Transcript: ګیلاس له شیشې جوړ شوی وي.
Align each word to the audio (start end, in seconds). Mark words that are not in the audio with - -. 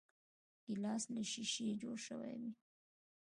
ګیلاس 0.65 1.03
له 1.13 1.21
شیشې 1.31 1.67
جوړ 1.81 1.95
شوی 2.07 2.33
وي. 2.41 2.51